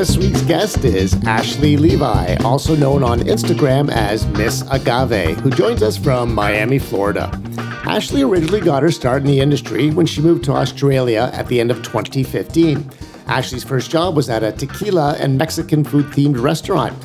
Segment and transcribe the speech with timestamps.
[0.00, 5.82] This week's guest is Ashly Levi, also known on Instagram as Miss Agave, who joins
[5.82, 7.30] us from Miami, Florida.
[7.84, 11.60] Ashly originally got her start in the industry when she moved to Australia at the
[11.60, 12.90] end of 2015.
[13.26, 16.96] Ashly's first job was at a tequila and Mexican food themed restaurant.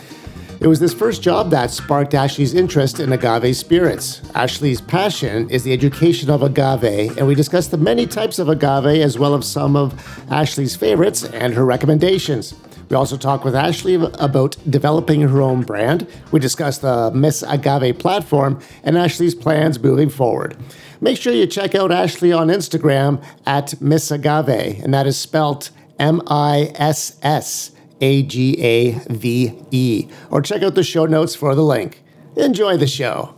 [0.62, 4.22] It was this first job that sparked Ashly's interest in agave spirits.
[4.36, 9.02] Ashly's passion is the education of agave, and we discuss the many types of agave
[9.02, 9.94] as well as some of
[10.32, 12.56] Ashly's favorites and her recommendations.
[12.90, 16.08] We also talk with Ashly about developing her own brand.
[16.32, 20.56] We discuss the Miss Agave platform and Ashly's plans moving forward.
[21.02, 25.72] Make sure you check out Ashly on Instagram at Miss Agave, and that is spelt
[26.00, 27.72] M I S S
[28.02, 30.08] A G A V E.
[30.30, 32.04] Or check out the show notes for the link.
[32.36, 33.36] Enjoy the show.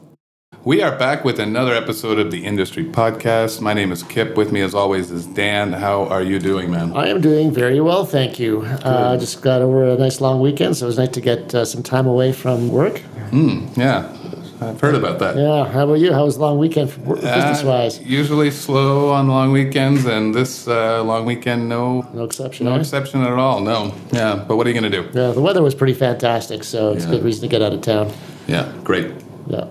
[0.67, 3.61] We are back with another episode of the Industry Podcast.
[3.61, 4.35] My name is Kip.
[4.35, 5.71] With me, as always, is Dan.
[5.71, 6.91] How are you doing, man?
[6.93, 8.63] I am doing very well, thank you.
[8.83, 11.63] Uh, just got over a nice long weekend, so it was nice to get uh,
[11.63, 12.95] some time away from work.
[13.31, 14.13] Mm, yeah,
[14.59, 15.37] I've heard about that.
[15.37, 16.11] Yeah, how about you?
[16.11, 17.99] How was the long weekend business wise?
[17.99, 22.65] Uh, usually slow on long weekends, and this uh, long weekend, no, No exception.
[22.65, 22.79] no eh?
[22.81, 23.61] exception at all.
[23.61, 24.43] No, yeah.
[24.45, 25.03] But what are you gonna do?
[25.13, 27.79] Yeah, the weather was pretty fantastic, so it's a good reason to get out of
[27.79, 28.11] town.
[28.47, 29.13] Yeah, great.
[29.47, 29.69] Yeah.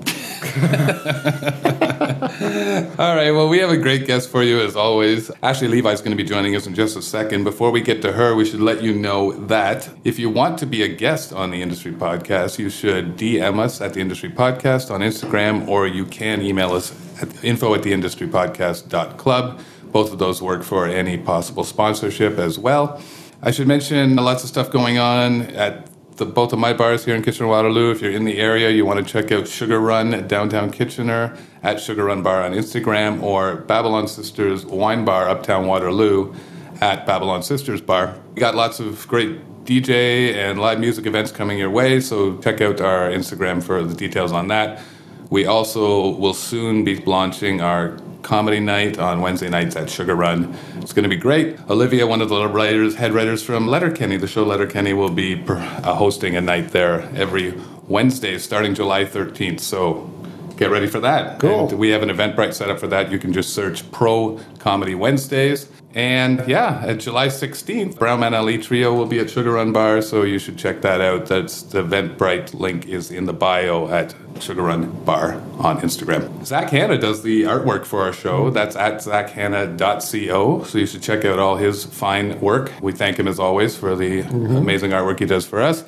[2.99, 5.31] All right, well, we have a great guest for you as always.
[5.43, 7.45] Ashly Levi is going to be joining us in just a second.
[7.45, 10.67] Before we get to her, we should let you know that if you want to
[10.67, 14.91] be a guest on the Industry Podcast, you should DM us at the Industry Podcast
[14.91, 19.61] on Instagram, or you can email us at info at theindustrypodcast.club.
[19.93, 23.03] Both of those work for any possible sponsorship as well.
[23.43, 27.15] I should mention lots of stuff going on at the both of my bars here
[27.15, 27.91] in Kitchener Waterloo.
[27.91, 31.37] If you're in the area, you want to check out Sugar Run at downtown Kitchener
[31.63, 36.35] at Sugar Run Bar on Instagram or Babylon Sisters Wine Bar uptown Waterloo
[36.81, 38.15] at Babylon Sisters Bar.
[38.35, 42.61] We got lots of great DJ and live music events coming your way, so check
[42.61, 44.81] out our Instagram for the details on that.
[45.29, 50.53] We also will soon be launching our comedy night on Wednesday nights at Sugar Run.
[50.79, 51.61] It's going to be great.
[51.71, 55.95] Olivia, one of the writers, head writers from Letterkenny, the show Letterkenny, will be uh,
[55.95, 57.55] hosting a night there every
[57.87, 59.61] Wednesday starting July 13th.
[59.61, 60.11] So
[60.57, 61.39] get ready for that.
[61.39, 61.69] Cool.
[61.69, 63.11] And we have an Eventbrite set up for that.
[63.11, 65.69] You can just search Pro Comedy Wednesdays.
[65.97, 70.25] And yeah, at July 16th, Brownman Ali Trio will be at Sugar Run Bar, so
[70.25, 71.25] you should check that out.
[71.25, 76.45] That's the Eventbrite link is in the bio at Sugar Run Bar on Instagram.
[76.45, 78.51] Zak Hannah does the artwork for our show.
[78.51, 82.71] That's at zakhannah.co, so you should check out all his fine work.
[82.83, 84.57] We thank him as always for the mm-hmm.
[84.57, 85.83] amazing artwork he does for us.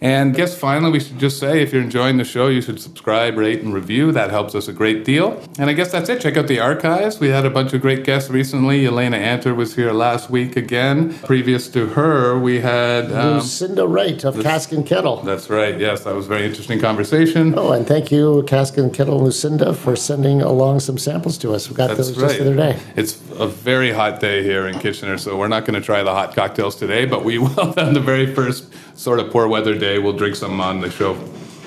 [0.00, 2.80] And I guess finally, we should just say if you're enjoying the show, you should
[2.80, 4.12] subscribe, rate, and review.
[4.12, 5.42] That helps us a great deal.
[5.58, 6.20] And I guess that's it.
[6.20, 7.18] Check out the archives.
[7.18, 8.86] We had a bunch of great guests recently.
[8.86, 11.18] Elena Anter was here last week again.
[11.24, 13.10] Previous to her, we had.
[13.10, 15.16] Um, Lucinda Wright of Cask and Kettle.
[15.22, 15.78] that's right.
[15.78, 17.54] Yes, that was a very interesting conversation.
[17.58, 21.52] Oh, and thank you, Cask and Kettle and Lucinda, for sending along some samples to
[21.54, 21.68] us.
[21.68, 22.28] We got That's those right.
[22.28, 22.78] just the other day.
[22.94, 26.12] It's a very hot day here in Kitchener, so we're not going to try the
[26.12, 29.98] hot cocktails today, but we will on the very first sort of poor weather day.
[29.98, 31.14] We'll drink some on the show.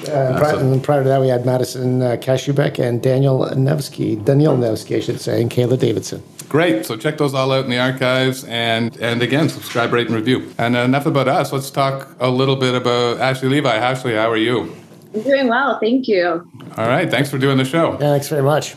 [0.08, 4.16] Uh, and, prior, and prior to that, we had Madison uh, Kashubek and Daniel Nevsky,
[4.16, 6.24] Daniel Nevsky, I should say, and Kayla Davidson.
[6.50, 6.86] Great.
[6.86, 10.52] So check those all out in the archives, and and again, subscribe, rate, and review.
[10.58, 11.54] And enough about us.
[11.54, 13.74] Let's talk a little bit about Ashly Levi.
[13.78, 14.76] Ashly, how are you?
[15.14, 16.46] I'm doing well, thank you.
[16.78, 17.10] All right.
[17.10, 17.94] Thanks for doing the show.
[17.94, 18.76] Yeah, thanks very much.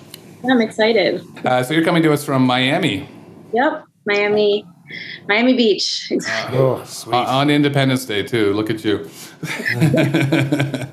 [0.49, 1.25] I'm excited.
[1.45, 3.09] Uh, so you're coming to us from Miami
[3.55, 4.67] Yep, Miami,
[5.27, 6.13] Miami Beach.
[6.53, 7.15] Oh, sweet.
[7.15, 8.53] uh, on Independence Day too.
[8.53, 8.99] Look at you.
[9.41, 10.91] that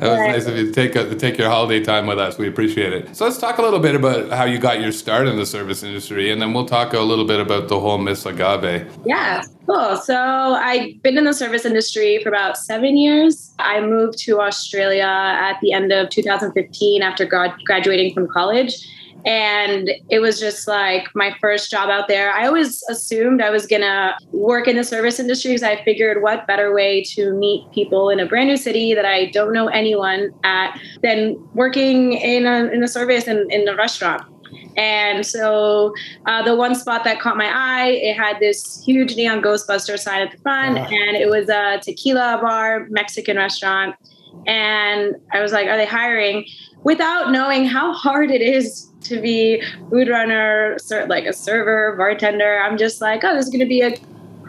[0.00, 2.38] nice of you to take a, take your holiday time with us.
[2.38, 3.16] We appreciate it.
[3.16, 5.82] So let's talk a little bit about how you got your start in the service
[5.82, 8.86] industry, and then we'll talk a little bit about the whole Miss Agave.
[9.04, 9.96] Yeah, cool.
[9.96, 13.52] So I've been in the service industry for about seven years.
[13.58, 18.74] I moved to Australia at the end of 2015 after grad- graduating from college.
[19.24, 22.32] And it was just like my first job out there.
[22.32, 26.22] I always assumed I was going to work in the service industry because I figured
[26.22, 29.68] what better way to meet people in a brand new city that I don't know
[29.68, 34.22] anyone at than working in a, in a service in, in a restaurant.
[34.76, 35.94] And so
[36.26, 40.22] uh, the one spot that caught my eye, it had this huge neon Ghostbuster sign
[40.22, 40.86] at the front, Ah.
[40.90, 43.94] and it was a tequila bar, Mexican restaurant.
[44.46, 46.46] And I was like, are they hiring?
[46.84, 52.60] Without knowing how hard it is to be food runner, ser- like a server, bartender,
[52.62, 53.94] I'm just like, oh, this is going to be a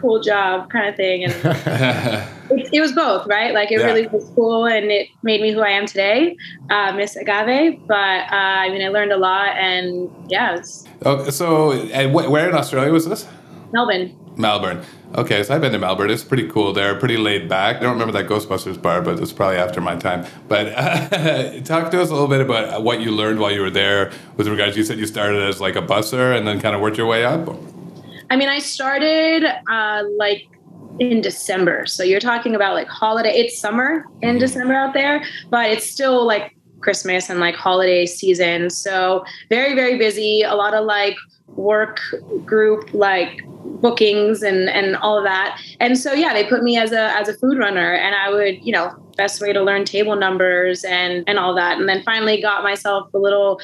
[0.00, 1.24] cool job kind of thing.
[1.24, 1.32] And
[2.50, 3.54] it, it was both, right?
[3.54, 3.86] Like it Yeah.
[3.86, 6.36] really was cool, and it made me who I am today,
[6.70, 7.80] uh, Miss Agave.
[7.86, 12.12] But uh, I mean, I learned a lot, and yeah, it was Okay, so and
[12.12, 13.26] wh- where in Australia was this?
[13.72, 14.14] Melbourne.
[14.36, 14.82] Melbourne.
[15.16, 16.10] Okay, so I've been to Melbourne.
[16.10, 17.76] It's pretty cool there, pretty laid back.
[17.76, 20.26] I don't remember that Ghostbusters bar, but it's probably after my time.
[20.48, 23.70] But uh, talk to us a little bit about what you learned while you were
[23.70, 24.76] there with regards.
[24.76, 27.24] You said you started as like a busser and then kind of worked your way
[27.24, 27.48] up.
[28.28, 30.48] I mean, I started uh, like
[30.98, 31.86] in December.
[31.86, 33.30] So you're talking about like holiday.
[33.36, 34.38] It's summer in mm-hmm.
[34.38, 38.68] December out there, but it's still like Christmas and like holiday season.
[38.68, 40.42] So very, very busy.
[40.42, 41.14] A lot of like
[41.56, 42.00] work
[42.44, 43.42] group like
[43.80, 45.60] bookings and and all of that.
[45.80, 48.64] And so yeah they put me as a as a food runner and i would
[48.64, 51.78] you know best way to learn table numbers and and all that.
[51.78, 53.60] And then finally got myself a little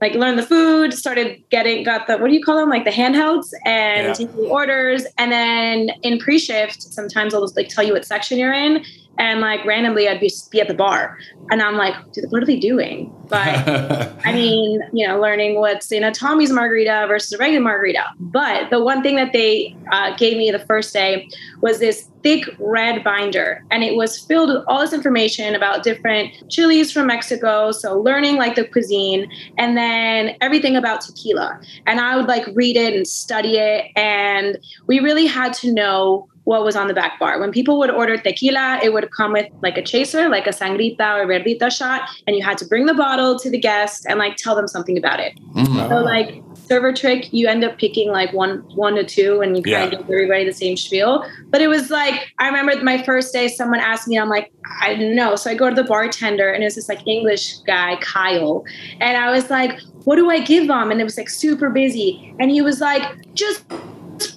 [0.00, 2.68] like learn the food started getting got the what do you call them?
[2.68, 4.12] Like the handhelds and yeah.
[4.14, 5.06] taking orders.
[5.18, 8.84] And then in pre-shift sometimes i'll just like tell you what section you're in.
[9.16, 11.18] And like randomly I'd be, be at the bar.
[11.50, 11.94] And I'm like,
[12.30, 13.14] what are they doing?
[13.28, 13.38] But
[14.24, 18.04] I mean, you know, learning what's in a Tommy's margarita versus a regular margarita.
[18.18, 21.28] But the one thing that they uh, gave me the first day
[21.60, 26.32] was this thick red binder and it was filled with all this information about different
[26.50, 27.70] chilies from Mexico.
[27.70, 31.60] So learning like the cuisine and then everything about tequila.
[31.86, 33.90] And I would like read it and study it.
[33.94, 37.40] And we really had to know what was on the back bar.
[37.40, 41.18] When people would order tequila, it would come with like a chaser, like a sangrita
[41.18, 44.36] or verdita shot, and you had to bring the bottle to the guest and like
[44.36, 45.38] tell them something about it.
[45.54, 45.88] Mm-hmm.
[45.88, 49.62] So like server trick, you end up picking like one one to two and you
[49.62, 49.98] kind yeah.
[49.98, 51.24] of give everybody the same spiel.
[51.50, 54.94] But it was like I remember my first day, someone asked me, I'm like, I
[54.94, 55.36] don't know.
[55.36, 58.64] So I go to the bartender and it's this like English guy, Kyle.
[59.00, 60.90] And I was like, what do I give them?
[60.90, 62.34] And it was like super busy.
[62.38, 63.02] And he was like,
[63.34, 63.64] just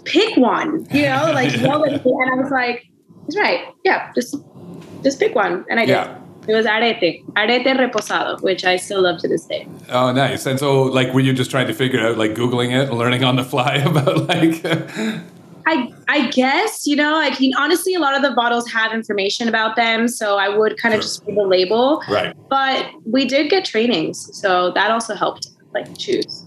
[0.05, 2.87] pick one, you know, like and I was like,
[3.25, 3.65] he's right.
[3.83, 4.35] Yeah, just
[5.03, 5.65] just pick one.
[5.69, 5.91] And I did.
[5.91, 6.17] Yeah.
[6.47, 9.67] It was Arette, Arette reposado, which I still love to this day.
[9.89, 10.45] Oh, nice.
[10.45, 13.35] And so, like, were you just trying to figure out, like, Googling it learning on
[13.35, 14.65] the fly about, like...
[15.69, 19.75] I, I guess, you know, like, honestly, a lot of the bottles have information about
[19.75, 20.07] them.
[20.07, 21.09] So I would kind of sure.
[21.09, 22.01] just read the label.
[22.09, 22.33] Right.
[22.49, 24.29] But we did get trainings.
[24.31, 26.46] So that also helped, like, choose.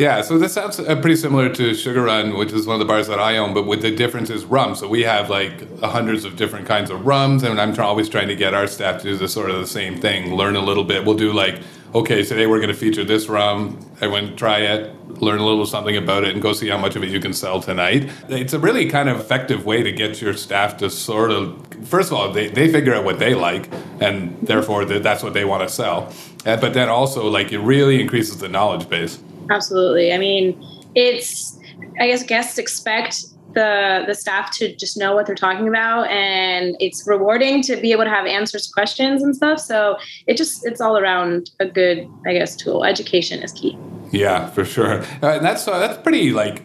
[0.00, 2.86] Yeah, so this sounds uh, pretty similar to Sugar Run, which is one of the
[2.86, 4.74] bars that I own, but with the difference is rum.
[4.74, 8.34] So we have like hundreds of different kinds of rums, and I'm always trying to
[8.34, 11.04] get our staff to do the sort of the same thing, learn a little bit.
[11.04, 11.60] We'll do like,
[11.94, 13.78] okay, today we're going to feature this rum.
[13.96, 17.04] Everyone try it, learn a little something about it, and go see how much of
[17.04, 18.08] it you can sell tonight.
[18.30, 22.10] It's a really kind of effective way to get your staff to sort of, first
[22.10, 23.68] of all, they, they figure out what they like,
[24.00, 26.10] and therefore that's what they want to sell.
[26.44, 29.18] but then also, like, it really increases the knowledge base.
[29.50, 30.12] Absolutely.
[30.12, 30.62] I mean,
[30.94, 31.58] it's
[32.00, 33.24] I guess guests expect
[33.54, 37.92] the the staff to just know what they're talking about and it's rewarding to be
[37.92, 39.58] able to have answers to questions and stuff.
[39.58, 42.84] So it just it's all around a good i guess tool.
[42.84, 43.76] Education is key.
[44.12, 45.02] Yeah for sure.
[45.22, 46.62] Uh, and that's uh, that's pretty like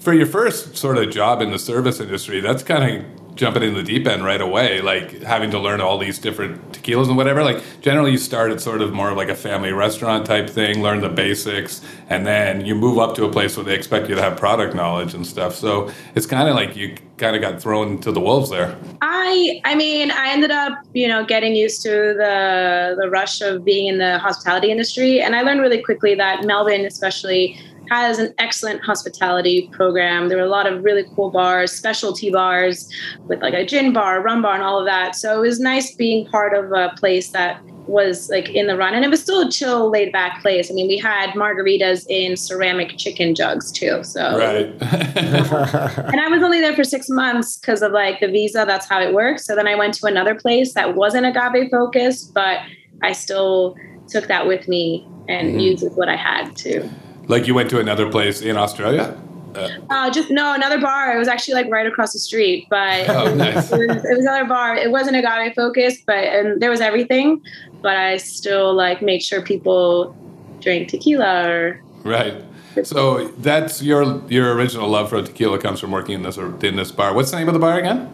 [0.00, 3.74] for your first sort of job in the service industry that's kind of jumping in
[3.74, 7.42] the deep end right away, like having to learn all these different tequilas and whatever.
[7.42, 10.82] Like generally, you start at sort of more of like a family restaurant type thing,
[10.82, 14.14] learn the basics, and then you move up to a place where they expect you
[14.14, 15.54] to have product knowledge and stuff.
[15.54, 18.76] So it's kind of like you kind of got thrown to the wolves there.
[19.00, 23.64] I, I mean, I ended up, you know, getting used to the the rush of
[23.64, 27.58] being in the hospitality industry, and I learned really quickly that Melbourne, especially
[27.90, 30.28] has an excellent hospitality program.
[30.28, 32.90] There were a lot of really cool bars, specialty bars
[33.26, 35.14] with like a gin bar, rum bar, and all of that.
[35.14, 38.94] So it was nice being part of a place that was like in the run
[38.94, 42.36] and it was still a chill laid back place i mean we had margaritas in
[42.36, 47.82] ceramic chicken jugs too so right and i was only there for six months because
[47.82, 50.72] of like the visa that's how it works so then i went to another place
[50.72, 52.60] that wasn't agave focused but
[53.02, 53.76] i still
[54.08, 55.58] took that with me and mm-hmm.
[55.60, 56.88] used what i had to
[57.28, 59.16] like you went to another place in Australia?
[59.54, 61.14] Uh, uh, just no, another bar.
[61.14, 63.70] It was actually like right across the street, but oh, nice.
[63.72, 64.76] it, was, it was another bar.
[64.76, 67.40] It wasn't agave focused, but and there was everything.
[67.80, 70.16] But I still like made sure people
[70.60, 72.42] drink tequila or right.
[72.82, 76.90] So that's your your original love for tequila comes from working in this in this
[76.90, 77.14] bar.
[77.14, 78.10] What's the name of the bar again?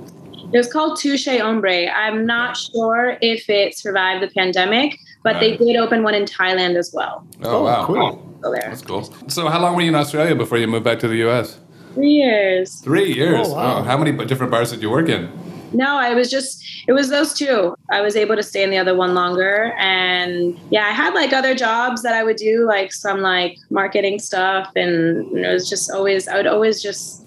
[0.52, 1.88] It was called Touché Hombre.
[1.88, 5.57] I'm not sure if it survived the pandemic, but right.
[5.59, 7.25] they did open one in Thailand as well.
[7.45, 8.68] Oh, wow, cool there.
[8.68, 9.04] That's cool.
[9.28, 11.59] So, how long were you in Australia before you moved back to the U.S.?
[11.94, 12.80] Three years.
[12.80, 13.49] Three years.
[13.49, 13.78] Oh, wow.
[13.78, 15.30] oh, how many different bars did you work in?
[15.73, 17.75] No, I was just it was those two.
[17.90, 21.32] I was able to stay in the other one longer and yeah, I had like
[21.32, 25.90] other jobs that I would do like some like marketing stuff and it was just
[25.90, 27.26] always I would always just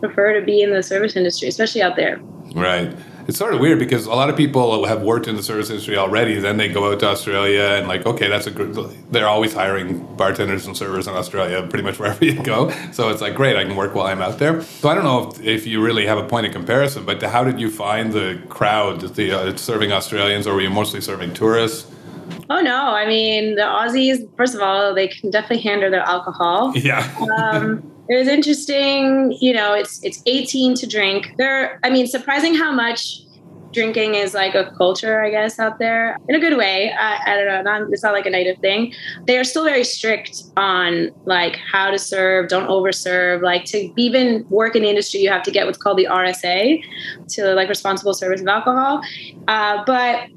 [0.00, 2.18] prefer to be in the service industry, especially out there.
[2.54, 2.94] Right.
[3.28, 5.96] It's sort of weird because a lot of people have worked in the service industry
[5.96, 6.38] already.
[6.38, 8.74] Then they go out to Australia and like, okay, that's a good.
[9.10, 12.70] They're always hiring bartenders and servers in Australia, pretty much wherever you go.
[12.92, 14.62] So it's like, great, I can work while I'm out there.
[14.62, 17.44] So I don't know if, if you really have a point of comparison, but how
[17.44, 21.90] did you find the crowd, the uh, serving Australians, or were you mostly serving tourists?
[22.50, 22.76] Oh no!
[22.76, 24.28] I mean, the Aussies.
[24.36, 26.72] First of all, they can definitely handle their alcohol.
[26.82, 27.00] Yeah.
[27.38, 29.36] um, it was interesting.
[29.40, 31.34] You know, it's it's 18 to drink.
[31.38, 33.22] There, I mean, surprising how much
[33.72, 36.92] drinking is like a culture, I guess, out there in a good way.
[36.92, 37.62] I, I don't know.
[37.62, 38.94] Not, it's not like a native thing.
[39.26, 43.42] They are still very strict on like how to serve, don't overserve.
[43.42, 46.82] Like to even work in the industry, you have to get what's called the RSA,
[47.30, 49.02] to like responsible service of alcohol.
[49.48, 50.28] Uh, but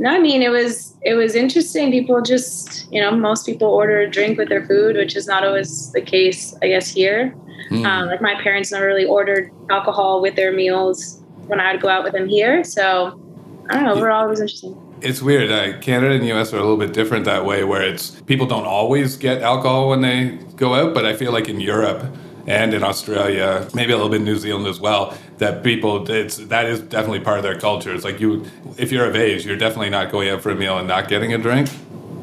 [0.00, 1.90] no, I mean it was it was interesting.
[1.90, 5.44] People just you know most people order a drink with their food, which is not
[5.44, 7.34] always the case, I guess here.
[7.68, 7.84] Mm.
[7.84, 11.88] Um, like my parents never really ordered alcohol with their meals when I would go
[11.88, 12.64] out with them here.
[12.64, 13.20] So
[13.68, 13.92] I don't know.
[13.92, 14.74] Overall, it was interesting.
[15.02, 15.50] It's weird.
[15.50, 18.66] Uh, Canada and US are a little bit different that way, where it's people don't
[18.66, 22.06] always get alcohol when they go out, but I feel like in Europe
[22.46, 26.36] and in Australia, maybe a little bit in New Zealand as well, that people it's
[26.36, 27.94] that is definitely part of their culture.
[27.94, 28.44] It's like you
[28.76, 31.32] if you're of age, you're definitely not going out for a meal and not getting
[31.32, 31.68] a drink.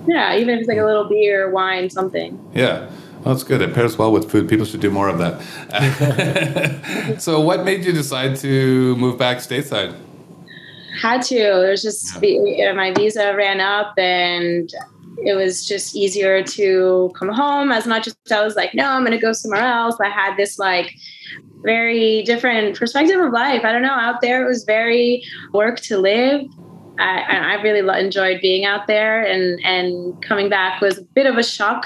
[0.08, 2.40] Yeah, even if it's like a little beer, wine, something.
[2.54, 2.90] Yeah.
[3.24, 3.62] Well, that's good.
[3.62, 4.48] It pairs well with food.
[4.48, 7.18] People should do more of that.
[7.20, 9.96] so, what made you decide to move back stateside?
[11.02, 11.36] Had to.
[11.36, 14.72] There's just my visa ran up, and
[15.24, 19.02] it was just easier to come home as much as I was like, no, I'm
[19.02, 19.96] going to go somewhere else.
[20.04, 20.96] I had this like
[21.64, 23.66] very different perspective of life.
[23.66, 23.90] I don't know.
[23.90, 26.42] Out there, it was very work to live.
[27.00, 31.38] I, I really enjoyed being out there, and and coming back was a bit of
[31.38, 31.86] a shock,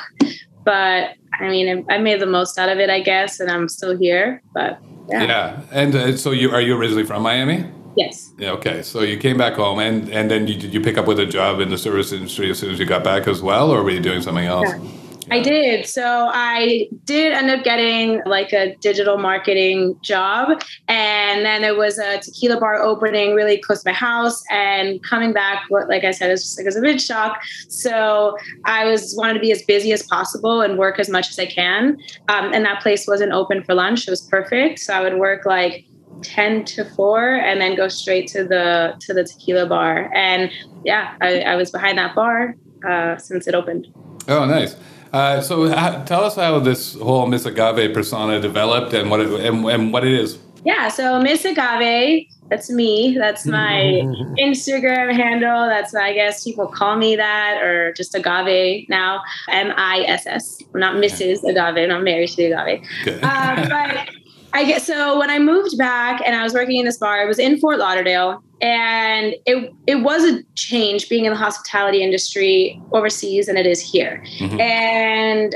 [0.64, 3.98] but I mean, I made the most out of it, I guess, and I'm still
[3.98, 4.42] here.
[4.54, 5.62] But yeah, yeah.
[5.72, 7.70] And uh, so, you are you originally from Miami?
[7.96, 8.32] Yes.
[8.38, 8.52] Yeah.
[8.52, 8.82] Okay.
[8.84, 11.26] So you came back home, and and then you, did you pick up with a
[11.26, 13.92] job in the service industry as soon as you got back as well, or were
[13.92, 14.70] you doing something else?
[14.70, 15.02] Yeah.
[15.32, 15.88] I did.
[15.88, 20.62] So I did end up getting like a digital marketing job.
[20.90, 24.44] And then there was a tequila bar opening really close to my house.
[24.52, 27.00] And coming back, what like I said, it was just like it was a big
[27.00, 27.42] shock.
[27.70, 31.40] So I was wanted to be as busy as possible and work as much as
[31.40, 31.98] I can.
[32.28, 34.08] Um, and that place wasn't open for lunch.
[34.08, 34.80] It was perfect.
[34.80, 35.86] So I would work like
[36.22, 40.52] 10 to 4 and then go straight to the to the tequila bar and
[40.84, 42.56] yeah i, I was behind that bar
[42.88, 43.88] uh, since it opened
[44.28, 44.76] oh nice
[45.14, 49.28] uh, so uh, tell us how this whole Miss Agave persona developed and what it,
[49.46, 50.40] and, and what it is.
[50.64, 53.18] Yeah, so Miss Agave, that's me.
[53.18, 53.82] That's my
[54.40, 55.68] Instagram handle.
[55.68, 59.22] That's I guess people call me that, or just Agave now.
[59.50, 60.62] M I S S.
[60.74, 61.44] I'm not Mrs.
[61.44, 61.84] Agave.
[61.84, 63.24] I'm not married to the Agave.
[63.24, 64.10] Uh, but
[64.54, 65.18] I guess so.
[65.18, 67.80] When I moved back and I was working in this bar, it was in Fort
[67.80, 73.66] Lauderdale, and it it was a change being in the hospitality industry overseas than it
[73.66, 74.24] is here.
[74.40, 74.60] Mm-hmm.
[74.60, 75.56] And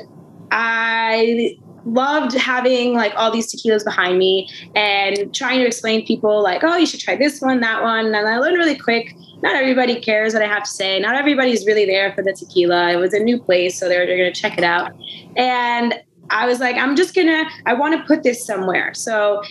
[0.52, 6.42] I loved having like all these tequilas behind me and trying to explain to people
[6.42, 8.08] like, oh, you should try this one, that one.
[8.08, 9.16] And I learned really quick.
[9.42, 11.00] Not everybody cares what I have to say.
[11.00, 12.92] Not everybody's really there for the tequila.
[12.92, 14.94] It was a new place, so they're, they're going to check it out.
[15.36, 15.94] And
[16.30, 18.94] I was like, I'm just gonna, I want to put this somewhere.
[18.94, 19.42] So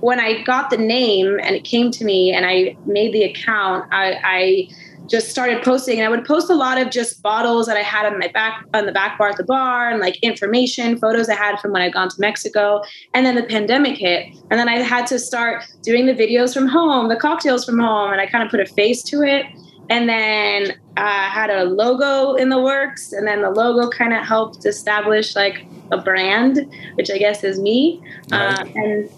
[0.00, 3.86] when I got the name and it came to me and I made the account,
[3.92, 4.68] I, I
[5.06, 8.06] just started posting and I would post a lot of just bottles that I had
[8.06, 11.34] on my back on the back bar at the bar and like information, photos I
[11.34, 12.82] had from when I'd gone to Mexico.
[13.12, 14.34] And then the pandemic hit.
[14.50, 18.12] And then I had to start doing the videos from home, the cocktails from home,
[18.12, 19.46] and I kind of put a face to it.
[19.90, 24.24] And then I had a logo in the works, and then the logo kind of
[24.24, 28.02] helped establish like a brand, which I guess is me.
[28.30, 28.60] Right.
[28.60, 29.10] Uh, and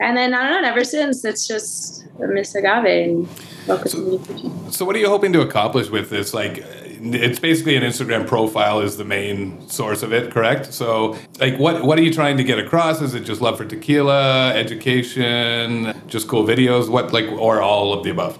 [0.00, 0.68] and then I don't know.
[0.68, 3.28] Ever since, it's just Miss Agave and
[3.86, 4.20] so,
[4.70, 6.34] so, what are you hoping to accomplish with this?
[6.34, 10.72] Like, it's basically an Instagram profile is the main source of it, correct?
[10.72, 13.00] So, like, what what are you trying to get across?
[13.00, 16.88] Is it just love for tequila, education, just cool videos?
[16.88, 18.38] What like, or all of the above?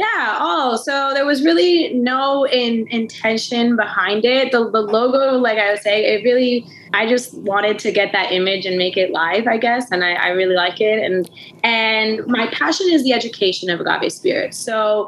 [0.00, 0.38] Yeah.
[0.40, 4.50] Oh, so there was really no in, intention behind it.
[4.50, 8.32] The, the logo, like I was saying, it really, I just wanted to get that
[8.32, 9.90] image and make it live, I guess.
[9.90, 11.04] And I, I really like it.
[11.04, 11.30] And,
[11.62, 14.56] and my passion is the education of agave spirits.
[14.56, 15.06] So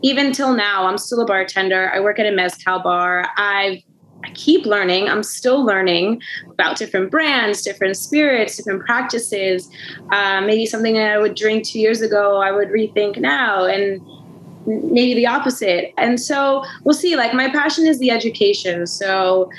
[0.00, 1.90] even till now, I'm still a bartender.
[1.92, 3.28] I work at a mezcal bar.
[3.36, 3.82] I've
[4.24, 5.08] I keep learning.
[5.08, 9.68] I'm still learning about different brands, different spirits, different practices.
[10.12, 13.64] Uh, maybe something that I would drink two years ago, I would rethink now.
[13.64, 14.00] And
[14.66, 15.92] maybe the opposite.
[15.96, 17.16] And so we'll see.
[17.16, 18.86] Like my passion is the education.
[18.86, 19.50] So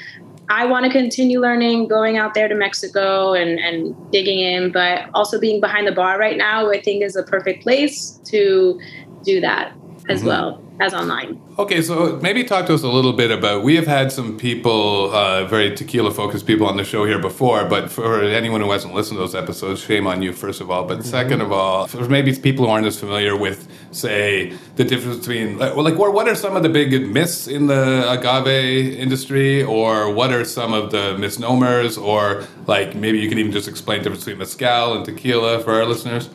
[0.49, 5.09] I want to continue learning, going out there to Mexico and, and digging in, but
[5.13, 8.79] also being behind the bar right now, I think is a perfect place to
[9.23, 9.73] do that
[10.09, 10.27] as mm-hmm.
[10.27, 11.39] well as online.
[11.59, 13.63] Okay, so maybe talk to us a little bit about.
[13.63, 17.65] We have had some people, uh, very tequila focused people on the show here before,
[17.65, 20.85] but for anyone who hasn't listened to those episodes, shame on you, first of all.
[20.85, 21.07] But mm-hmm.
[21.07, 25.59] second of all, for maybe people who aren't as familiar with, say, the difference between,
[25.59, 30.11] like, like what, what are some of the big myths in the agave industry, or
[30.11, 34.05] what are some of the misnomers, or like maybe you can even just explain the
[34.05, 36.29] difference between mezcal and tequila for our listeners?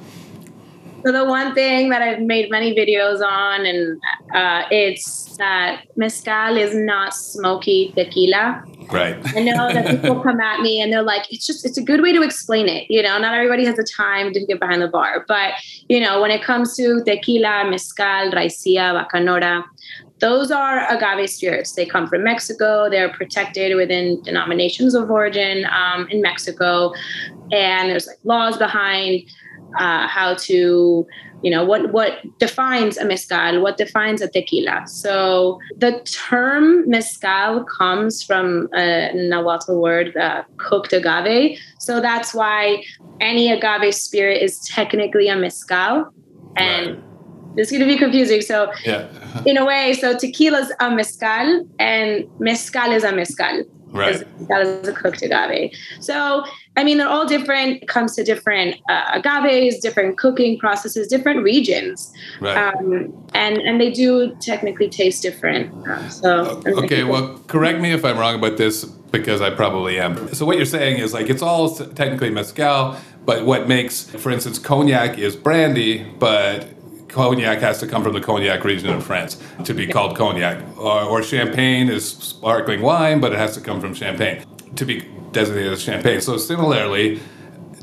[1.05, 4.01] So the one thing that I've made many videos on, and
[4.35, 8.65] uh, it's that mezcal is not smoky tequila.
[8.91, 9.17] Right.
[9.37, 12.03] I know that people come at me and they're like, it's just, it's a good
[12.03, 12.91] way to explain it.
[12.91, 15.25] You know, not everybody has the time to get behind the bar.
[15.29, 15.53] But,
[15.89, 19.65] you know, when it comes to tequila, mezcal, raicilla, bacanora,
[20.21, 21.73] those are agave spirits.
[21.75, 22.91] They come from Mexico.
[22.91, 26.93] They're protected within denominations of origin um, in Mexico.
[27.53, 29.23] And there's like laws behind
[29.77, 31.07] uh, how to
[31.43, 37.65] you know what what defines a mezcal what defines a tequila so the term mezcal
[37.65, 42.83] comes from a nahuatl word uh, cooked agave so that's why
[43.21, 46.13] any agave spirit is technically a mezcal
[46.57, 47.05] and right.
[47.57, 48.41] It's going to be confusing.
[48.41, 49.09] So, yeah.
[49.45, 53.65] in a way, so tequila is a mezcal and mezcal is a mezcal.
[53.89, 54.23] Right.
[54.49, 55.73] That is a cooked agave.
[55.99, 56.45] So,
[56.79, 57.83] I mean, they're all different.
[57.83, 62.73] It comes to different uh, agaves, different cooking processes, different regions, right.
[62.73, 65.75] um, and and they do technically taste different.
[65.89, 70.33] Uh, so, okay, well, correct me if I'm wrong about this because I probably am.
[70.33, 74.61] So, what you're saying is like it's all technically mezcal, but what makes, for instance,
[74.61, 76.69] cognac is brandy, but
[77.09, 80.63] cognac has to come from the cognac region of France to be called cognac.
[80.79, 84.45] Or, or, champagne is sparkling wine, but it has to come from champagne
[84.77, 86.21] to be designated as champagne.
[86.21, 87.21] So similarly,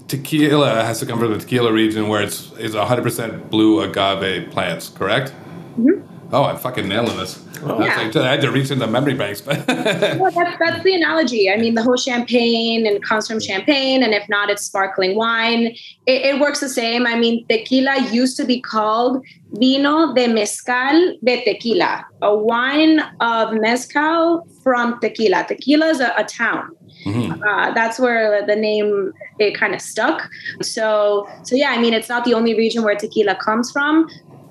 [0.08, 4.90] tequila has to come from the tequila region where it's is 100% blue agave plants,
[4.90, 5.34] correct?
[5.78, 6.15] Mm-hmm.
[6.32, 7.44] Oh, I'm fucking nailing this.
[7.62, 7.80] Oh.
[7.84, 8.12] Yeah.
[8.16, 9.42] I, had to reach into memory banks.
[9.42, 11.50] But well, that's, that's the analogy.
[11.50, 15.76] I mean, the whole champagne and comes from champagne, and if not, it's sparkling wine.
[16.06, 17.06] It, it, works the same.
[17.06, 23.54] I mean, tequila used to be called vino de mezcal de tequila, a wine of
[23.54, 25.46] mezcal from tequila.
[25.48, 26.76] Tequila is a, a town.
[27.06, 27.44] Mm-hmm.
[27.44, 30.30] Uh, that's where the name it kind of stuck.
[30.62, 34.10] So, so yeah, I mean, it's not the only region where tequila comes from,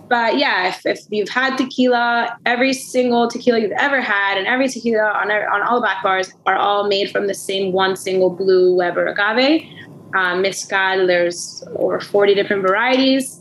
[0.09, 4.69] but yeah, if, if you've had tequila, every single tequila you've ever had, and every
[4.69, 8.75] tequila on on all back bars are all made from the same one single blue
[8.75, 9.67] Weber agave.
[10.15, 13.41] Um, mezcal, there's over 40 different varieties.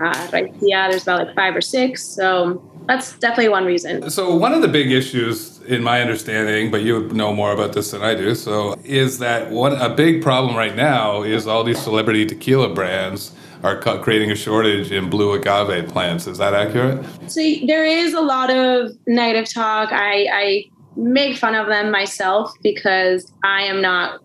[0.00, 2.02] Uh, raicilla, there's about like five or six.
[2.02, 4.10] So that's definitely one reason.
[4.10, 7.92] So one of the big issues, in my understanding, but you know more about this
[7.92, 11.80] than I do, so is that one a big problem right now is all these
[11.80, 16.26] celebrity tequila brands are creating a shortage in blue agave plants.
[16.26, 17.04] Is that accurate?
[17.30, 19.90] So there is a lot of negative talk.
[19.92, 20.64] I, I
[20.96, 24.20] make fun of them myself because I am not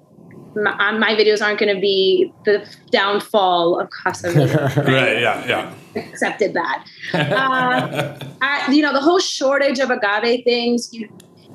[0.55, 4.31] my, my, videos aren't going to be the downfall of Casa
[4.77, 5.73] right, yeah, yeah.
[5.95, 6.85] Accepted that.
[7.13, 11.09] Uh, I, you know, the whole shortage of agave things, you,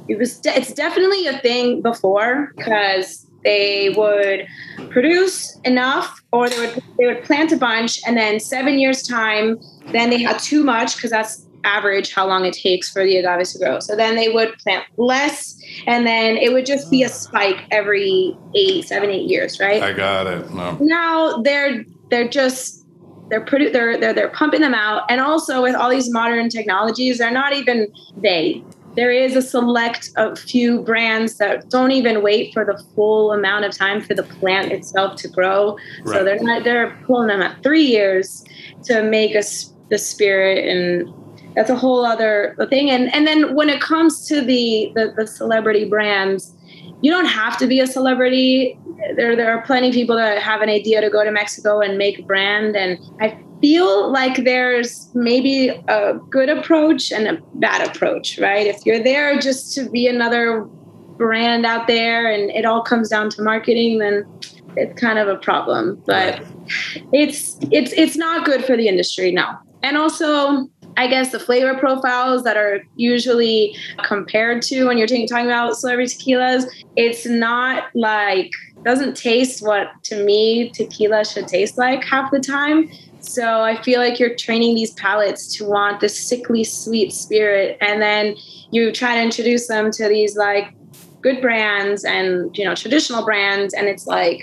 [0.09, 4.47] it was, de- it's definitely a thing before because they would
[4.91, 9.59] produce enough or they would they would plant a bunch and then seven years time
[9.93, 13.53] then they had too much because that's average how long it takes for the agaves
[13.53, 13.81] to grow.
[13.81, 18.37] So then they would plant less and then it would just be a spike every
[18.55, 19.83] eight seven eight years right?
[19.83, 20.51] I got it.
[20.51, 20.77] No.
[20.81, 22.85] now they're they're just
[23.31, 25.03] they're pretty they're, they're they're pumping them out.
[25.09, 28.63] And also with all these modern technologies they're not even they
[28.97, 33.65] there is a select a few brands that don't even wait for the full amount
[33.65, 35.77] of time for the plant itself to grow.
[36.03, 36.19] Right.
[36.19, 38.45] So they're not they're pulling them at three years
[38.85, 41.13] to make us the spirit and
[41.55, 42.91] that's a whole other thing.
[42.91, 46.53] And and then when it comes to the, the, the celebrity brands,
[47.01, 48.79] you don't have to be a celebrity.
[49.17, 51.97] There there are plenty of people that have an idea to go to Mexico and
[51.97, 52.77] make a brand.
[52.77, 58.67] And I feel like there's maybe a good approach and a bad approach, right?
[58.67, 60.65] If you're there just to be another
[61.17, 64.27] brand out there and it all comes down to marketing, then
[64.77, 66.03] it's kind of a problem.
[66.05, 66.45] But
[67.15, 69.47] it's it's it's not good for the industry no.
[69.83, 73.75] And also I guess the flavor profiles that are usually
[74.05, 78.51] compared to when you're talking about celebrity tequilas, it's not like
[78.85, 82.91] doesn't taste what to me tequila should taste like half the time.
[83.27, 88.01] So I feel like you're training these palates to want this sickly sweet spirit, and
[88.01, 88.37] then
[88.71, 90.75] you try to introduce them to these like
[91.23, 94.43] good brands and you know traditional brands, and it's like,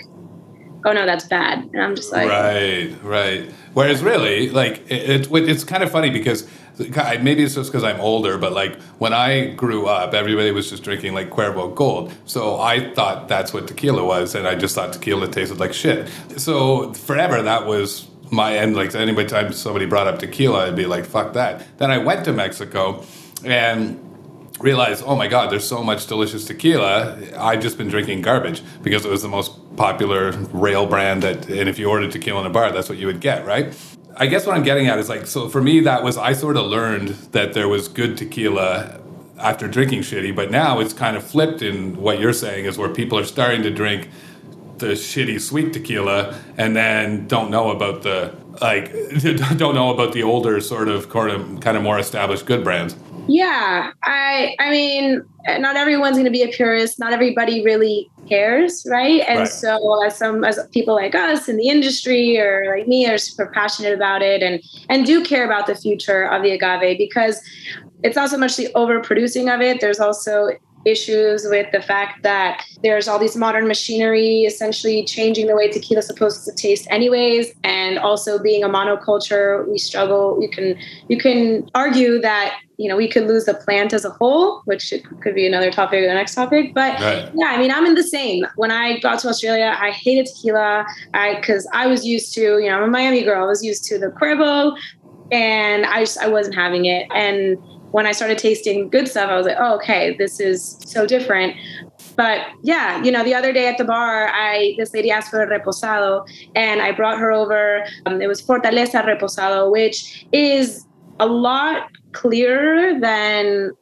[0.84, 3.50] oh no, that's bad, and I'm just like, right, right.
[3.72, 8.00] Whereas really, like it, it it's kind of funny because maybe it's just because I'm
[8.00, 12.12] older, but like when I grew up, everybody was just drinking like Cuervo Gold.
[12.24, 16.10] So I thought that's what tequila was, and I just thought tequila tasted like shit.
[16.36, 18.74] So forever, that was my end.
[18.74, 21.78] Like anybody time somebody brought up tequila, I'd be like, fuck that.
[21.78, 23.04] Then I went to Mexico
[23.44, 24.08] and
[24.58, 27.18] realized, oh my God, there's so much delicious tequila.
[27.36, 31.68] I've just been drinking garbage because it was the most popular rail brand that, and
[31.68, 33.74] if you ordered tequila in a bar, that's what you would get, right?
[34.16, 36.56] I guess what I'm getting at is like, so for me, that was, I sort
[36.56, 39.00] of learned that there was good tequila
[39.38, 42.88] after drinking shitty, but now it's kind of flipped in what you're saying is where
[42.88, 44.08] people are starting to drink
[44.82, 48.92] the shitty sweet tequila and then don't know about the, like,
[49.56, 52.94] don't know about the older sort of kind of more established good brands.
[53.28, 55.22] Yeah, I I mean,
[55.58, 56.98] not everyone's going to be a purist.
[56.98, 59.22] Not everybody really cares, right?
[59.28, 59.48] And right.
[59.48, 63.46] so, as some as people like us in the industry or like me are super
[63.46, 67.40] passionate about it and and do care about the future of the agave because
[68.02, 69.80] it's not so much the overproducing of it.
[69.80, 70.50] There's also
[70.84, 76.00] issues with the fact that there's all these modern machinery essentially changing the way tequila
[76.00, 80.76] is supposed to taste anyways and also being a monoculture we struggle you can
[81.08, 84.92] you can argue that you know we could lose the plant as a whole which
[85.20, 87.30] could be another topic or the next topic but right.
[87.34, 88.44] yeah i mean i'm in the same.
[88.56, 90.84] When i got to australia i hated tequila.
[91.14, 93.84] I because i was used to you know i'm a miami girl i was used
[93.84, 94.76] to the cuervo
[95.30, 97.06] and i just i wasn't having it.
[97.14, 97.56] And
[97.92, 101.56] when I started tasting good stuff, I was like, oh, okay, this is so different.
[102.16, 105.42] But yeah, you know, the other day at the bar, I this lady asked for
[105.42, 107.84] a reposado, and I brought her over.
[108.06, 110.86] Um, it was Fortaleza reposado, which is
[111.20, 113.72] a lot clearer than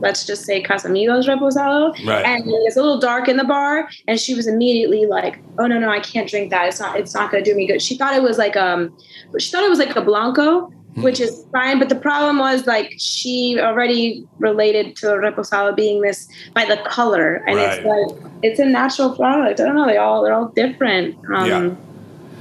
[0.00, 1.92] let's just say Casamigos reposado.
[2.06, 2.24] Right.
[2.24, 3.88] And it's a little dark in the bar.
[4.06, 6.68] And she was immediately like, oh no, no, I can't drink that.
[6.68, 7.82] It's not, it's not gonna do me good.
[7.82, 8.96] She thought it was like um
[9.38, 10.72] she thought it was like a blanco.
[11.02, 11.78] Which is fine.
[11.78, 17.36] But the problem was like she already related to reposado being this by the color,
[17.46, 17.78] and right.
[17.78, 19.60] it's like it's a natural product.
[19.60, 19.86] I don't know.
[19.86, 21.16] They all they're all different.
[21.32, 21.74] Um, yeah.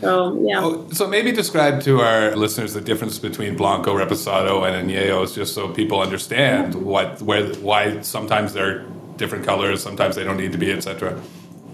[0.01, 0.63] So yeah.
[0.63, 5.55] Oh, so maybe describe to our listeners the difference between Blanco, Reposado, and Añejos, just
[5.55, 8.85] so people understand what where why sometimes they're
[9.17, 11.19] different colors, sometimes they don't need to be, etc.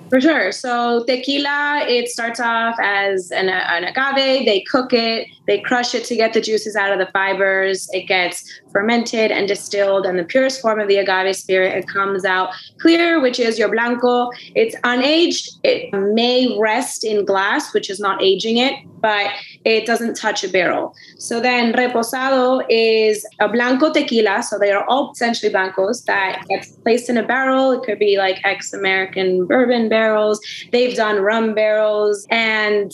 [0.09, 0.51] For sure.
[0.51, 4.45] So tequila, it starts off as an, an, agave.
[4.45, 7.89] They cook it, they crush it to get the juices out of the fibers.
[7.91, 12.25] It gets fermented and distilled, and the purest form of the agave spirit, it comes
[12.25, 14.29] out clear, which is your blanco.
[14.55, 15.49] It's unaged.
[15.63, 19.31] It may rest in glass, which is not aging it, but
[19.65, 20.95] it doesn't touch a barrel.
[21.17, 24.43] So then reposado is a blanco tequila.
[24.43, 27.71] So they are all essentially blancos that gets placed in a barrel.
[27.71, 30.39] It could be like ex-American bourbon barrels.
[30.71, 32.91] They've done rum barrels and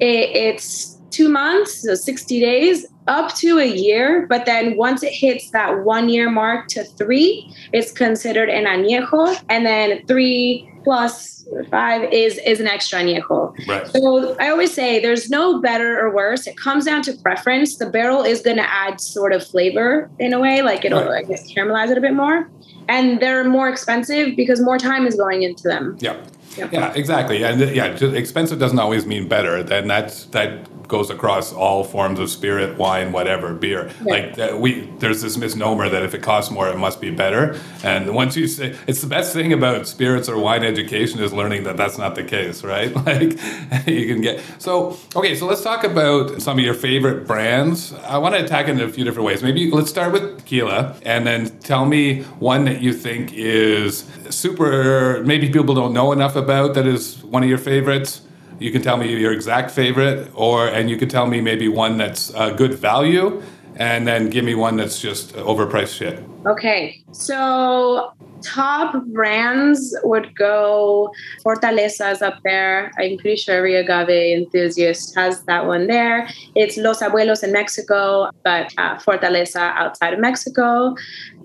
[0.00, 4.26] it, it's two months, so 60 days, up to a year.
[4.28, 9.42] But then once it hits that one year mark to three, it's considered an añejo.
[9.48, 13.54] And then three plus five is is an extra añejo.
[13.66, 13.86] Right.
[13.88, 16.46] So I always say there's no better or worse.
[16.46, 17.78] It comes down to preference.
[17.78, 21.24] The barrel is going to add sort of flavor in a way, like it'll right.
[21.24, 22.48] I guess caramelize it a bit more.
[22.88, 25.96] And they're more expensive because more time is going into them.
[26.00, 26.16] Yeah.
[26.56, 27.44] Yeah, exactly.
[27.44, 29.62] And yeah, expensive doesn't always mean better.
[29.62, 33.90] Then that's that goes across all forms of spirit, wine, whatever, beer.
[34.02, 37.58] Like we, there's this misnomer that if it costs more, it must be better.
[37.82, 41.64] And once you say, it's the best thing about spirits or wine education is learning
[41.64, 42.94] that that's not the case, right?
[43.06, 43.38] Like
[43.86, 44.42] you can get.
[44.58, 47.92] So okay, so let's talk about some of your favorite brands.
[47.92, 49.44] I want to attack it in a few different ways.
[49.44, 55.22] Maybe let's start with tequila, and then tell me one that you think is super.
[55.24, 58.25] Maybe people don't know enough about that is one of your favorites
[58.58, 61.98] you can tell me your exact favorite, or and you can tell me maybe one
[61.98, 63.42] that's a good value,
[63.76, 66.22] and then give me one that's just overpriced shit.
[66.46, 71.10] Okay, so top brands would go
[71.44, 72.92] Fortaleza's up there.
[72.98, 76.28] I'm pretty sure every agave enthusiast has that one there.
[76.54, 80.94] It's Los Abuelos in Mexico, but uh, Fortaleza outside of Mexico.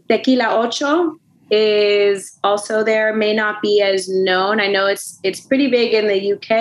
[0.07, 1.17] Tequila Ocho
[1.51, 4.61] is also there may not be as known.
[4.61, 6.51] I know it's it's pretty big in the uk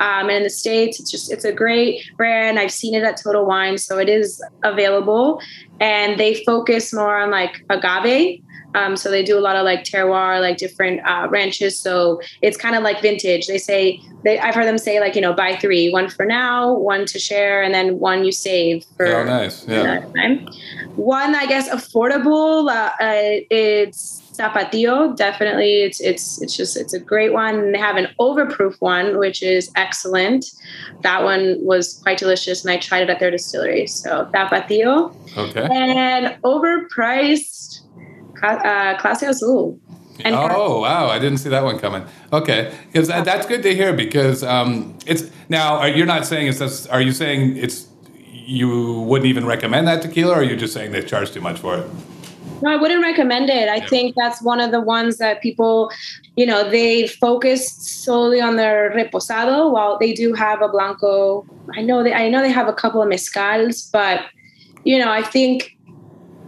[0.00, 2.58] um, and in the states it's just it's a great brand.
[2.58, 5.40] I've seen it at total wine so it is available.
[5.80, 8.40] And they focus more on like agave
[8.74, 11.78] Um, so they do a lot of like terroir, like different uh, ranches.
[11.78, 13.46] So it's kind of like vintage.
[13.46, 16.72] They say they, I've heard them say like you know buy three, one for now,
[16.72, 19.06] one to share, and then one you save for.
[19.06, 19.66] Oh, nice.
[19.66, 20.00] Yeah.
[20.16, 20.48] Time.
[20.96, 22.68] One I guess affordable.
[22.70, 25.16] Uh, uh, it's Tapatio.
[25.16, 27.72] Definitely, it's it's it's just it's a great one.
[27.72, 30.46] They have an overproof one, which is excellent.
[31.02, 33.86] That one was quite delicious, and I tried it at their distillery.
[33.86, 35.14] So Tapatio.
[35.36, 35.68] Okay.
[35.70, 37.73] And overpriced
[38.42, 39.78] uh, Clase Azul.
[40.24, 41.08] And oh wow!
[41.08, 42.04] I didn't see that one coming.
[42.32, 43.92] Okay, because that, that's good to hear.
[43.92, 46.60] Because um, it's now you're not saying it's.
[46.60, 47.88] Just, are you saying it's
[48.32, 51.58] you wouldn't even recommend that tequila, or are you just saying they charge too much
[51.58, 51.86] for it?
[52.62, 53.68] No, I wouldn't recommend it.
[53.68, 53.86] I yeah.
[53.88, 55.90] think that's one of the ones that people,
[56.36, 59.72] you know, they focus solely on their reposado.
[59.72, 61.44] While they do have a blanco,
[61.74, 64.26] I know they, I know they have a couple of mezcals, but
[64.84, 65.73] you know, I think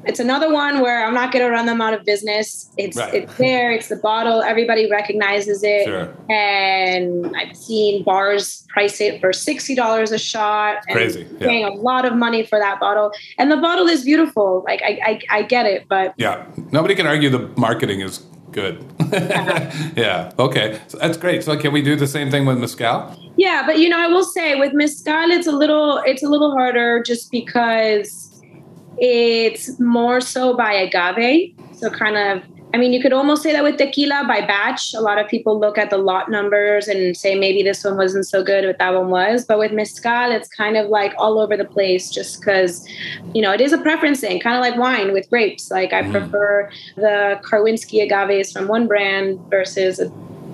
[0.06, 2.70] it's another one where I'm not going to run them out of business.
[2.76, 3.12] It's right.
[3.14, 3.72] it's there.
[3.72, 4.42] It's the bottle.
[4.42, 5.84] Everybody recognizes it.
[5.84, 6.14] Sure.
[6.30, 10.78] And I've seen bars price it for sixty dollars a shot.
[10.88, 11.26] And Crazy.
[11.38, 11.46] Yeah.
[11.46, 14.62] Paying a lot of money for that bottle, and the bottle is beautiful.
[14.66, 18.18] Like I I, I get it, but yeah, nobody can argue the marketing is
[18.52, 18.84] good.
[19.00, 19.90] uh-huh.
[19.96, 20.32] yeah.
[20.38, 20.80] Okay.
[20.88, 21.44] So that's great.
[21.44, 23.14] So can we do the same thing with mezcal?
[23.36, 26.52] Yeah, but you know, I will say with mezcal, it's a little it's a little
[26.52, 28.25] harder just because
[28.98, 31.54] it's more so by agave.
[31.74, 32.42] So, kind of,
[32.74, 34.94] I mean, you could almost say that with tequila by batch.
[34.94, 38.26] A lot of people look at the lot numbers and say maybe this one wasn't
[38.26, 39.44] so good, but that one was.
[39.44, 42.87] But with mezcal, it's kind of like all over the place just because,
[43.35, 45.70] you know, it is a preference thing, kind of like wine with grapes.
[45.70, 46.12] Like, I mm.
[46.12, 50.00] prefer the Karwinski agaves from one brand versus,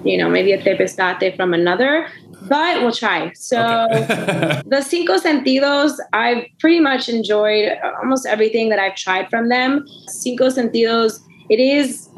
[0.04, 2.08] you know, maybe a Tepeztate from another
[2.48, 3.32] but we'll try.
[3.34, 4.62] So okay.
[4.66, 9.86] the Cinco Sentidos, I've pretty much enjoyed almost everything that I've tried from them.
[10.06, 12.08] Cinco Sentidos, it is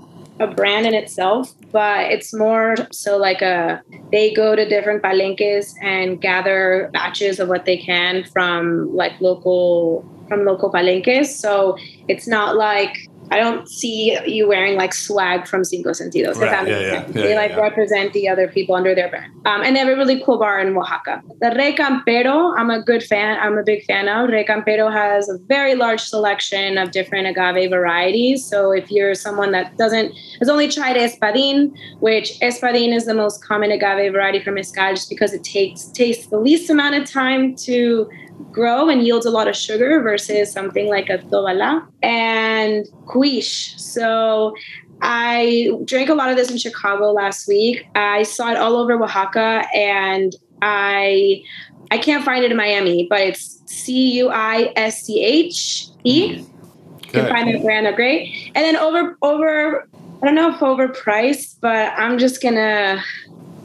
[0.41, 5.75] a brand in itself, but it's more so like a they go to different palenques
[5.83, 11.35] and gather batches of what they can from like local from local palenques.
[11.39, 11.77] So
[12.09, 12.97] it's not like
[13.31, 16.37] I don't see you wearing like swag from Cinco Sentidos.
[16.37, 16.67] Right.
[16.69, 19.33] Yeah, yeah, yeah, they like represent the other people under their brand.
[19.47, 21.23] Um, and they have a really cool bar in Oaxaca.
[21.41, 23.39] The Rey Campero, I'm a good fan.
[23.41, 24.29] I'm a big fan of.
[24.29, 28.45] Rey Campero has a very large selection of different agave varieties.
[28.45, 33.45] So if you're someone that doesn't has only tried Espadin, which Espadin is the most
[33.45, 37.55] common agave variety for mezcal, just because it takes takes the least amount of time
[37.57, 38.09] to
[38.53, 43.79] grow and yields a lot of sugar versus something like a Tobala and Cuische.
[43.79, 44.55] So
[45.03, 47.87] I drank a lot of this in Chicago last week.
[47.95, 51.43] I saw it all over Oaxaca and I
[51.91, 56.39] I can't find it in Miami, but it's C U I S C H E.
[56.39, 57.05] Mm-hmm.
[57.05, 58.51] You can find it brand, they're great.
[58.55, 59.89] And then over over
[60.23, 63.03] I don't know if overpriced, but I'm just gonna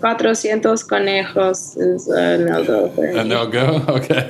[0.01, 0.35] 400
[0.87, 2.85] conejos is a uh, no go.
[2.97, 3.85] A no go?
[3.89, 4.27] Okay.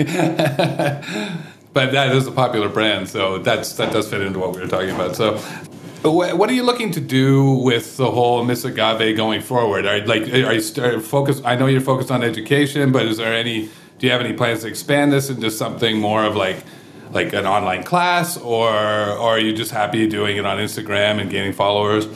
[1.74, 4.68] but that is a popular brand, so that's that does fit into what we were
[4.68, 5.16] talking about.
[5.16, 5.38] So,
[6.04, 9.86] what are you looking to do with the whole Miss Agave going forward?
[9.86, 11.46] Are like are you focused?
[11.46, 13.70] I know you're focused on education, but is there any?
[14.00, 16.64] Do you have any plans to expand this into something more of like?
[17.12, 21.30] like an online class or, or are you just happy doing it on Instagram and
[21.30, 22.08] gaining followers?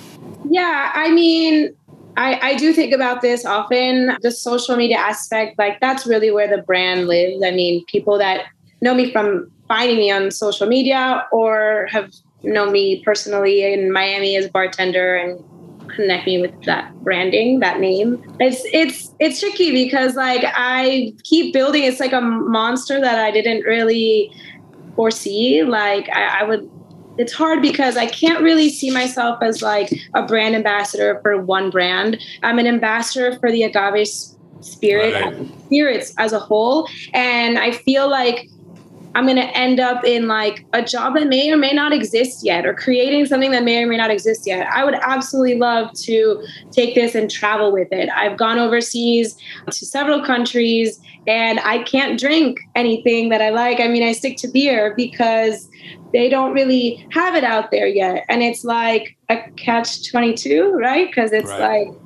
[0.48, 1.76] Yeah, I mean,
[2.16, 4.18] I, I do think about this often.
[4.22, 7.44] The social media aspect, like that's really where the brand lives.
[7.44, 8.46] I mean, people that
[8.82, 12.12] know me from finding me on social media or have
[12.44, 15.44] known me personally in Miami as a bartender and
[15.90, 18.22] connect me with that branding, that name.
[18.40, 21.84] It's it's it's tricky because like I keep building.
[21.84, 24.32] It's like a monster that I didn't really
[24.96, 25.64] foresee.
[25.64, 26.70] Like I, I would
[27.18, 31.70] it's hard because I can't really see myself as like a brand ambassador for one
[31.70, 32.20] brand.
[32.42, 34.08] I'm an ambassador for the agave
[34.62, 35.48] spirit right.
[35.66, 38.50] spirits as a whole, and I feel like
[39.16, 42.44] I'm going to end up in like a job that may or may not exist
[42.44, 44.68] yet, or creating something that may or may not exist yet.
[44.68, 48.10] I would absolutely love to take this and travel with it.
[48.16, 49.38] I've gone overseas
[49.70, 53.80] to several countries, and I can't drink anything that I like.
[53.80, 55.70] I mean, I stick to beer because
[56.12, 58.26] they don't really have it out there yet.
[58.30, 61.08] And it's like a catch 22, right?
[61.08, 61.88] Because it's right.
[61.88, 61.98] like,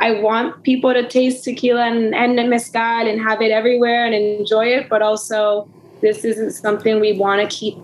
[0.00, 4.66] I want people to taste tequila and, and mezcal and have it everywhere and enjoy
[4.66, 5.68] it, but also
[6.00, 7.76] this isn't something we want to keep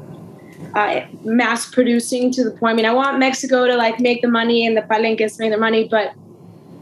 [0.74, 2.74] uh, mass producing to the point.
[2.74, 5.58] I mean, I want Mexico to like make the money and the palenques make the
[5.58, 6.14] money, but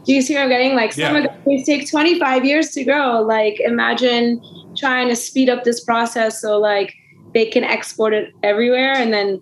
[0.05, 0.75] do you see what I'm getting?
[0.75, 1.23] Like some yeah.
[1.23, 3.21] of these take 25 years to grow.
[3.21, 4.41] Like imagine
[4.75, 6.95] trying to speed up this process so like
[7.33, 9.41] they can export it everywhere and then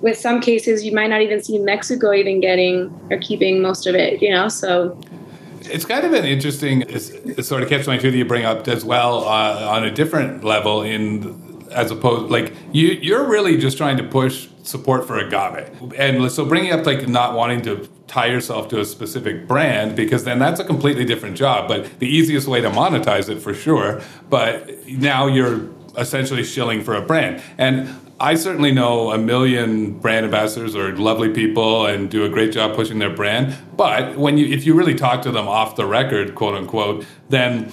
[0.00, 3.94] with some cases you might not even see Mexico even getting or keeping most of
[3.94, 4.48] it, you know.
[4.48, 4.98] So
[5.62, 6.84] it's kind of an interesting
[7.42, 10.82] sort of catch 22 that you bring up as well uh, on a different level
[10.82, 15.92] in as opposed like you you're really just trying to push support for agave.
[15.98, 20.24] And so bringing up like not wanting to tie yourself to a specific brand because
[20.24, 24.00] then that's a completely different job but the easiest way to monetize it for sure
[24.30, 25.68] but now you're
[25.98, 27.42] essentially shilling for a brand.
[27.58, 27.88] And
[28.20, 32.74] I certainly know a million brand ambassadors are lovely people and do a great job
[32.74, 33.56] pushing their brand.
[33.76, 37.72] But when you, if you really talk to them off the record, quote unquote, then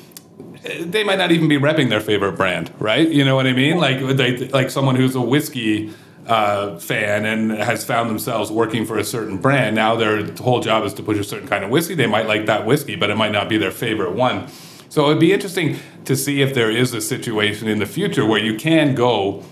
[0.81, 3.09] they might not even be repping their favorite brand, right?
[3.09, 3.77] You know what I mean?
[3.77, 5.91] Like they, like someone who's a whiskey
[6.27, 9.75] uh, fan and has found themselves working for a certain brand.
[9.75, 11.95] Now their whole job is to push a certain kind of whiskey.
[11.95, 14.47] They might like that whiskey, but it might not be their favorite one.
[14.89, 18.39] So it'd be interesting to see if there is a situation in the future where
[18.39, 19.43] you can go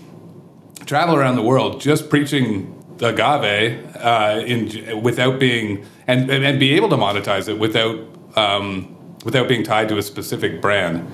[0.84, 2.70] travel around the world just preaching
[3.00, 7.98] agave uh, in without being and and be able to monetize it without
[8.36, 8.94] um,
[9.24, 11.06] without being tied to a specific brand.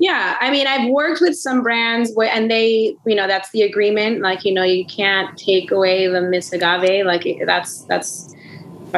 [0.00, 3.60] Yeah, I mean, I've worked with some brands where, and they, you know, that's the
[3.60, 4.22] agreement.
[4.22, 7.04] Like, you know, you can't take away the Miss Agave.
[7.04, 8.34] Like, that's that's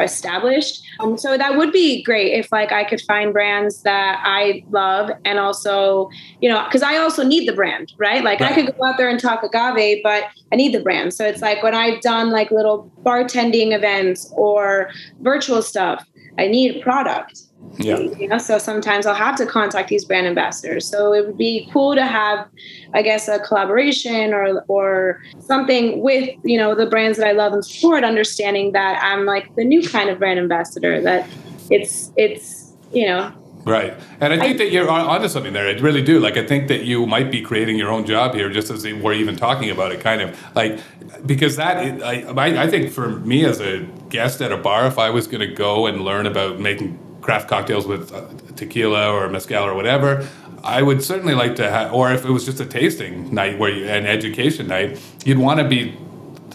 [0.01, 0.83] established.
[0.99, 5.11] Um, so that would be great if like I could find brands that I love
[5.25, 6.09] and also,
[6.41, 8.23] you know, because I also need the brand, right?
[8.23, 8.51] Like right.
[8.51, 11.13] I could go out there and talk agave, but I need the brand.
[11.13, 14.89] So it's like when I've done like little bartending events or
[15.21, 16.05] virtual stuff,
[16.37, 17.41] I need a product.
[17.77, 17.97] Yeah.
[17.97, 20.85] You know, so sometimes I'll have to contact these brand ambassadors.
[20.85, 22.47] So it would be cool to have,
[22.93, 27.53] I guess, a collaboration or or something with you know the brands that I love
[27.53, 28.03] and support.
[28.03, 31.01] Understanding that I'm like the new kind of brand ambassador.
[31.01, 31.27] That
[31.69, 33.33] it's it's you know
[33.65, 33.93] Right.
[34.19, 35.67] And I think I, that you're onto something there.
[35.67, 36.19] I really do.
[36.19, 39.13] Like, I think that you might be creating your own job here, just as we're
[39.13, 40.79] even talking about it, kind of like,
[41.25, 45.09] because that, I, I think for me as a guest at a bar, if I
[45.11, 49.63] was going to go and learn about making craft cocktails with uh, tequila or mezcal
[49.63, 50.27] or whatever.
[50.63, 53.71] I would certainly like to have, or if it was just a tasting night where
[53.71, 55.97] you, an education night, you'd want to be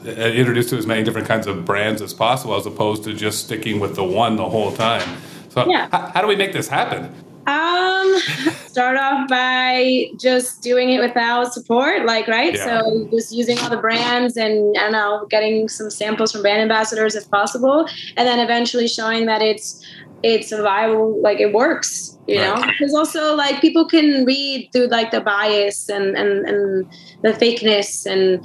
[0.07, 3.45] uh, introduced to as many different kinds of brands as possible, as opposed to just
[3.45, 5.19] sticking with the one the whole time.
[5.65, 5.87] So, yeah.
[5.87, 7.13] h- how do we make this happen?
[7.47, 8.19] Um,
[8.67, 12.55] start off by just doing it without support, like right.
[12.55, 12.81] Yeah.
[12.81, 16.61] So just using all the brands and I don't know, getting some samples from brand
[16.61, 19.83] ambassadors if possible, and then eventually showing that it's
[20.23, 22.57] it's a viable like it works you right.
[22.57, 26.87] know because also like people can read through like the bias and and and
[27.23, 28.45] the fakeness and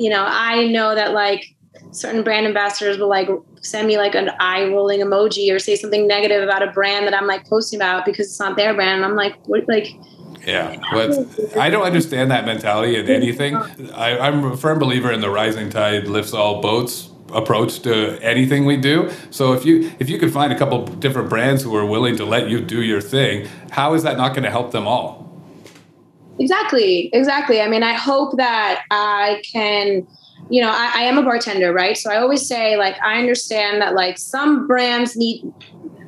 [0.00, 1.44] you know i know that like
[1.92, 3.28] certain brand ambassadors will like
[3.60, 7.14] send me like an eye rolling emoji or say something negative about a brand that
[7.14, 9.88] i'm like posting about because it's not their brand and i'm like what like
[10.44, 13.54] yeah, but I don't understand that mentality in anything.
[13.54, 18.64] I, I'm a firm believer in the rising tide lifts all boats approach to anything
[18.64, 19.10] we do.
[19.30, 22.24] So if you if you could find a couple different brands who are willing to
[22.24, 25.22] let you do your thing, how is that not going to help them all?
[26.38, 27.60] Exactly, exactly.
[27.60, 30.06] I mean, I hope that I can.
[30.52, 31.96] You know, I, I am a bartender, right?
[31.96, 35.50] So I always say, like, I understand that, like, some brands need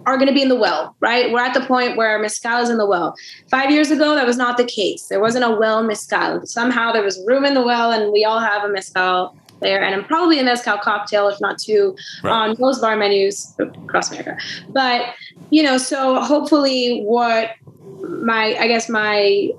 [0.07, 1.33] are going to be in the well, right?
[1.33, 3.15] We're at the point where mezcal is in the well.
[3.51, 5.07] Five years ago, that was not the case.
[5.07, 6.45] There wasn't a well mezcal.
[6.47, 9.95] Somehow there was room in the well, and we all have a mezcal there, and
[9.95, 12.33] I'm probably a mezcal cocktail, if not two, right.
[12.33, 14.37] on most bar menus across America.
[14.69, 15.15] But
[15.51, 17.53] you know, so hopefully, what
[18.03, 19.51] my I guess my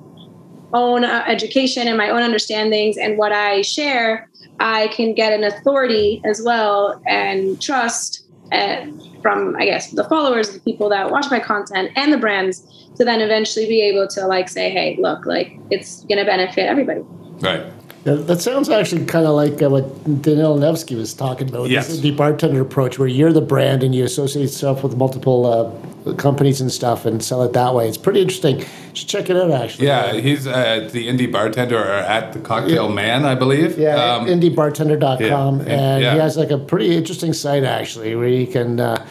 [0.74, 5.44] own uh, education and my own understandings and what I share, I can get an
[5.44, 11.10] authority as well and trust and uh, from I guess the followers, the people that
[11.10, 14.98] watch my content, and the brands to then eventually be able to like say, hey,
[15.00, 17.02] look, like it's going to benefit everybody.
[17.40, 17.66] Right.
[18.06, 21.72] That sounds actually kind of like uh, what Daniel Nevsky was talking about.
[21.72, 21.90] Yes.
[21.90, 25.48] Indie bartender approach, where you're the brand and you associate yourself with multiple
[26.06, 27.88] uh, companies and stuff and sell it that way.
[27.88, 28.60] It's pretty interesting.
[28.60, 29.88] You should check it out, actually.
[29.88, 32.94] Yeah, he's uh, the indie bartender or at the Cocktail yeah.
[32.94, 33.80] Man, I believe.
[33.80, 35.62] Yeah, um, indiebartender.com.
[35.62, 35.66] Yeah.
[35.66, 36.14] And yeah.
[36.14, 39.04] he has like a pretty interesting site, actually, where you can, uh,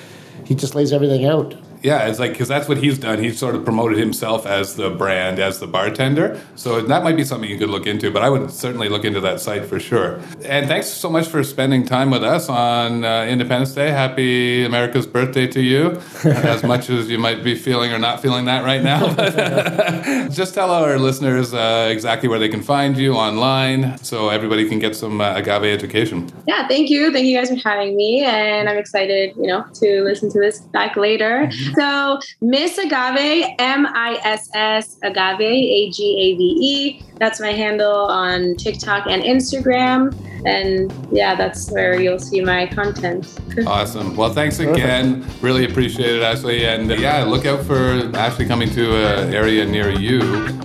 [0.44, 3.22] he just lays everything out yeah, it's like because that's what he's done.
[3.22, 6.40] He's sort of promoted himself as the brand, as the bartender.
[6.54, 8.10] So that might be something you could look into.
[8.10, 10.18] But I would certainly look into that site for sure.
[10.46, 13.90] And thanks so much for spending time with us on uh, Independence Day.
[13.90, 18.46] Happy America's birthday to you, as much as you might be feeling or not feeling
[18.46, 20.28] that right now.
[20.30, 24.78] Just tell our listeners uh, exactly where they can find you online, so everybody can
[24.78, 26.32] get some uh, agave education.
[26.46, 30.02] Yeah, thank you, thank you guys for having me, and I'm excited, you know, to
[30.02, 31.50] listen to this back later.
[31.76, 37.02] So Miss Agave, M I S S Agave, A G A V E.
[37.18, 40.14] That's my handle on TikTok and Instagram.
[40.46, 43.26] And yeah, that's where you'll see my content.
[43.66, 44.14] awesome.
[44.14, 45.22] Well, thanks again.
[45.22, 45.42] Perfect.
[45.42, 46.64] Really appreciate it, Ashly.
[46.66, 50.20] And uh, yeah, look out for Ashly coming to an area near you,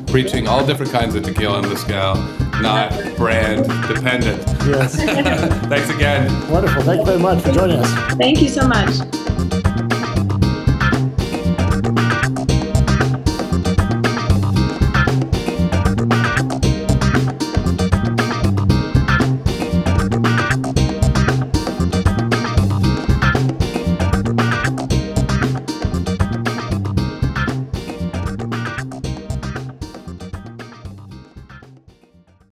[0.07, 2.15] preaching all different kinds of tequila and mezcal,
[2.61, 4.45] not brand dependent.
[4.67, 4.95] Yes.
[5.67, 6.29] thanks again.
[6.49, 6.81] Wonderful.
[6.83, 8.15] Thank you very much for joining us.
[8.15, 9.68] Thank you so much.